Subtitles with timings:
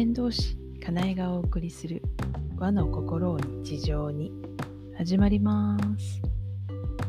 [0.00, 2.00] 天童師かなえがお送りする
[2.56, 4.32] 和の心を日常に。
[4.96, 6.22] 始まります。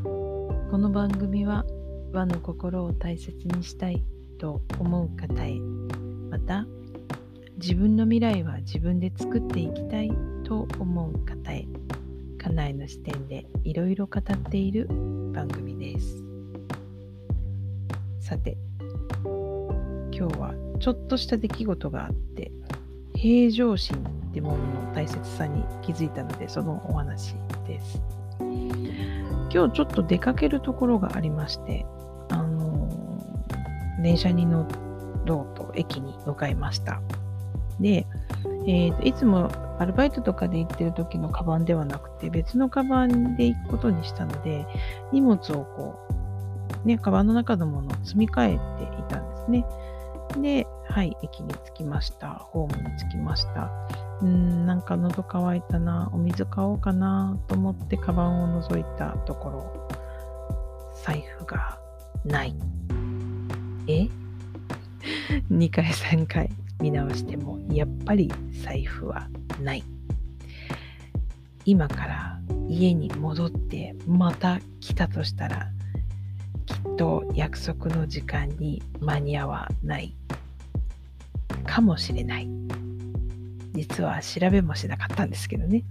[0.04, 1.64] この番組は
[2.12, 4.04] 和の心を大切にしたい
[4.38, 5.58] と思う方へ。
[6.30, 6.66] また
[7.56, 10.12] 自分の未来は自分で作っていきたい
[10.44, 11.66] と思う方へ。
[12.40, 14.90] 家内の視点でいろいろ語っている
[15.32, 16.22] 番組です。
[18.20, 18.58] さて
[20.12, 22.52] 今日はちょっとした出来事があって
[23.22, 27.36] 平常心ってものの大切さに気づいたのでそのお話
[27.68, 28.02] です。
[29.54, 31.86] 今日ちょっと出かけるところがありまして
[32.30, 32.90] あの
[34.02, 34.68] 電車に乗
[35.26, 37.00] ろうと駅に向かいました。
[37.80, 38.08] で、
[38.66, 44.66] えー、いつもアルバイトとかで行ってる時のカバンではなくて別のカバンで行くことにしたので
[45.12, 46.00] 荷物をこ
[46.84, 49.64] うねカバンの中のものを積み替えていたんですね。
[50.34, 52.36] で、はい、駅に着きました。
[52.36, 53.72] ホームに着きました。
[54.22, 59.90] うん、なんか喉乾いたな、お水買おうかなと思ってカバンを覗いたところ、
[61.04, 61.80] 財布が
[62.24, 62.56] ない。
[63.88, 64.08] え
[65.50, 68.32] ?2 回3回見直しても、やっぱり
[68.64, 69.28] 財布は
[69.62, 69.84] ない。
[71.66, 75.72] 今から家に戻ってまた来たとしたら、
[76.98, 80.16] と約束の時間に間に合わない
[81.66, 82.50] かもしれない。
[83.74, 85.84] 実は調べもしなかったんですけどね。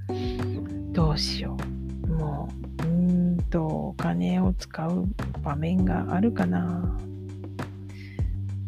[0.92, 1.56] どうしよ
[2.04, 2.06] う。
[2.08, 2.48] も
[2.82, 5.06] う、うんと、お金を使う
[5.42, 6.98] 場面があるかな。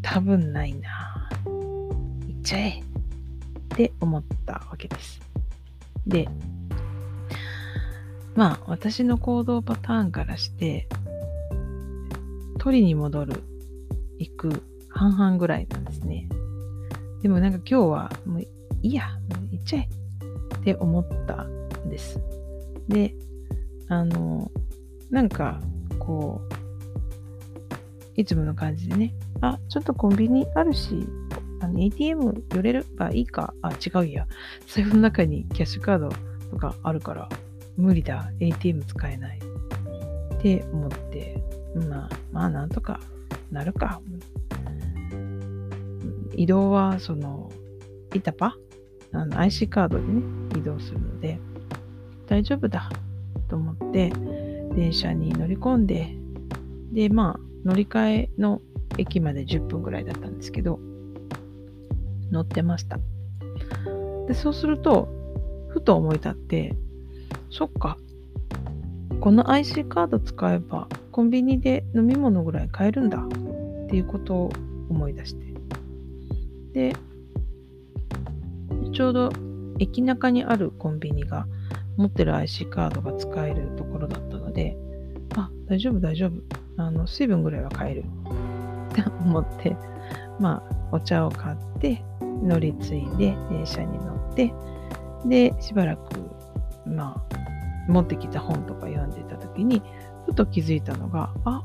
[0.01, 1.29] 多分ないな。
[1.45, 1.91] 行
[2.39, 2.83] っちゃえっ
[3.77, 5.21] て思ったわけです。
[6.07, 6.29] で、
[8.35, 10.89] まあ、私の行動パターンからして、
[12.63, 13.43] 取りに戻る、
[14.21, 16.29] 行く、半々ぐらいなんですね。
[17.21, 18.49] でもなんか今日はもうい
[18.83, 19.19] いや、
[19.51, 19.89] 行っちゃえ。
[20.61, 22.21] って思ったんです。
[22.87, 23.17] で、
[23.89, 24.49] あの、
[25.11, 25.61] なんか
[25.99, 26.55] こう、
[28.15, 31.05] いつもの感じでね、あ、ちょっとコンビニあるし、
[31.59, 34.29] あの ATM 寄れればいいか、あ、違うや、
[34.69, 36.11] 財布の中にキャッシュカード
[36.53, 37.29] とかあるから、
[37.77, 39.41] 無理だ、ATM 使えない
[40.37, 41.43] って思って、
[41.75, 43.01] まあ、まあなんとか
[43.51, 44.01] なるか、
[46.35, 47.51] 移動はその
[48.15, 48.57] 板パ？
[49.13, 50.23] あの IC カードでね
[50.57, 51.39] 移動するので
[52.27, 52.89] 大丈夫だ
[53.49, 54.11] と思って
[54.75, 56.15] 電車に乗り込んで
[56.93, 58.63] でまあ乗り換えの
[58.99, 60.81] 駅まで10分ぐらいだったんですけど
[62.31, 62.99] 乗ってました。
[64.27, 65.09] でそうすると
[65.69, 66.75] ふと思い立って
[67.51, 67.99] そっか
[69.23, 73.29] この IC カード使えばコンビニで飲み物ぐらい買えるんだっ
[73.89, 74.53] ていうことを
[74.91, 75.53] 思い出して
[76.73, 76.97] で、
[78.93, 79.31] ちょうど
[79.79, 81.47] 駅中にあるコンビニが
[81.97, 84.77] 持ってる IC カードが使えるところだったので、
[85.37, 86.33] あ、大丈夫大丈夫。
[86.79, 88.05] あの、水分ぐらいは買える。
[88.91, 89.77] って思って、
[90.41, 94.53] まあ、お茶を買って、乗り継いで電車に乗って、
[95.27, 96.01] で、しばらく、
[96.87, 97.32] まあ、
[97.89, 99.83] 持ってきた本とか読んでた時に、
[100.27, 101.63] ふと気づいたのが、あ、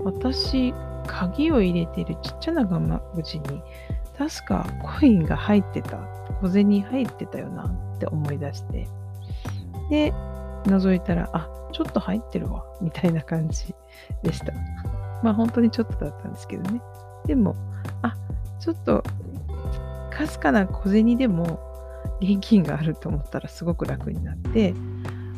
[0.00, 0.74] 私、
[1.06, 3.62] 鍵を入れてるちっちゃなガマ口に
[4.18, 5.98] 確かコインが入ってた、
[6.40, 8.88] 小銭入ってたよなって思い出して、
[9.90, 10.12] で、
[10.64, 13.74] 覗いたら、あ、ちょっと入ってるわ、みたいな感じ
[14.22, 14.52] でした。
[15.22, 16.80] まあ本当にちょっとだったんですけどね。
[17.26, 17.54] でも、
[18.02, 18.16] あ、
[18.58, 19.02] ちょっと、
[20.10, 21.60] かすかな小銭でも
[22.20, 24.74] 現金があると思ったらすごく楽になって、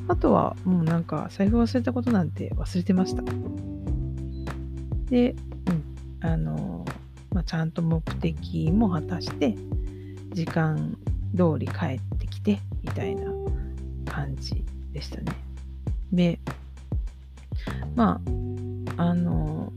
[0.09, 3.23] あとはもうなんか財布忘れたことなんて忘れてました。
[5.11, 5.35] で、
[6.21, 6.85] うん、あの
[7.31, 9.55] まあ、ちゃんと目的も果たして
[10.33, 10.97] 時間
[11.37, 13.31] 通り帰ってきてみたいな
[14.07, 15.33] 感じでしたね。
[16.13, 16.41] で
[17.95, 18.21] ま
[18.97, 19.73] ああの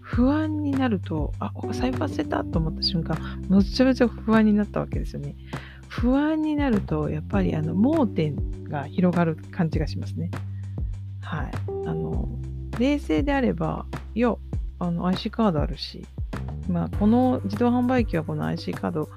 [0.00, 3.16] 不安になるとあ財布忘れたと思った瞬間
[3.48, 5.34] めちゃめちゃ不安になったわけですよね。
[6.00, 10.30] 不安になるとやっぱりあの盲点が広がる感じがしますね。
[11.20, 11.50] はい。
[11.86, 12.28] あの
[12.78, 14.34] 冷静であればいや
[14.80, 16.04] あの IC カードあるし
[16.68, 19.08] まあ、この自動販売機はこの IC カード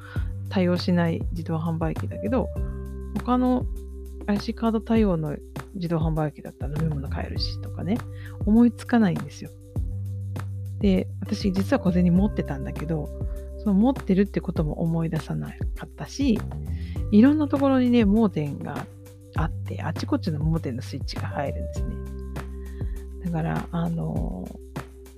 [0.50, 2.50] 対応しない自動販売機だけど、
[3.16, 3.66] 他の
[4.28, 5.36] IC カード対応の
[5.76, 7.98] 自動販売機だったら飲み物買えるしとかね、
[8.46, 9.52] 思いつかないんですよ。
[10.80, 13.10] で、私実は小銭持ってたんだけど、
[13.74, 15.54] 持ってるってことも思い出さなか
[15.86, 16.40] ったし、
[17.12, 18.86] いろんなところにね、盲点が
[19.36, 21.96] あって、あちこちの盲点のスイッチが入るんですね。
[23.25, 24.48] だから、あの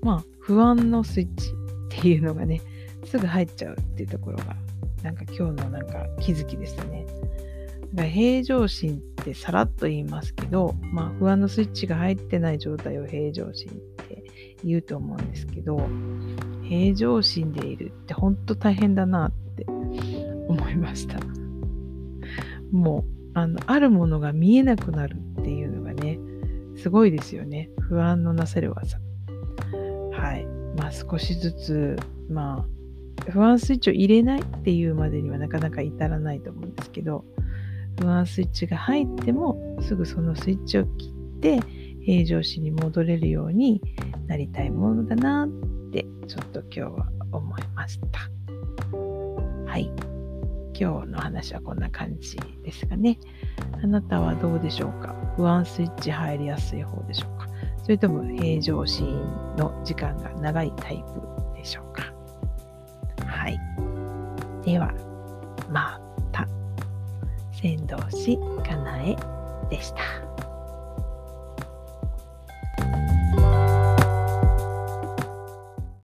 [0.01, 1.49] まあ、不安のスイッチ
[1.97, 2.61] っていうのがね、
[3.05, 4.55] すぐ入っちゃうっていうところが
[5.03, 7.05] なんか今日のなんか気づきでしたね。
[7.93, 13.73] だから平常心ってさらっと言いますけど、まあ、不安のスイッチが入ってない状態を平常心っ
[14.07, 14.23] て
[14.63, 15.77] 言うと思うんですけど
[16.69, 19.65] 平常心でいるって本当大変だなって
[20.47, 21.17] 思いました。
[22.71, 26.19] もうあのあるものが見えなくなるっていうのがね
[26.77, 27.71] すごいですよね。
[27.81, 28.99] 不安のなせる技。
[30.11, 30.45] はい。
[30.77, 31.97] まあ少しずつ
[32.29, 37.25] まあ不安スイッチを入れないっていうまでにはなかなか至らないと思うんですけど
[37.99, 41.59] 不安スイッチが入ってもすぐそのスイッチを切って
[42.05, 43.81] 平常心に戻れるように
[44.27, 48.19] なりたいものだなってちょっと今日は思いました。
[49.69, 49.91] はい。
[50.79, 53.19] 今日の話はこんな感じですかね。
[53.83, 55.13] あなたはどうでしょうか？
[55.35, 57.47] 不安スイッチ入りやすい方でしょうか？
[57.83, 59.05] それとも平常心
[59.57, 61.03] の時間が長いタイ
[61.53, 62.13] プでしょうか？
[63.25, 63.59] はい。
[64.63, 64.93] では、
[65.69, 65.99] ま
[66.31, 66.47] た。
[67.51, 69.17] 先導しかなえ
[69.69, 70.28] でした。